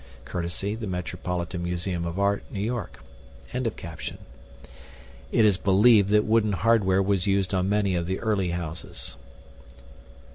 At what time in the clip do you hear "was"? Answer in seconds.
7.03-7.27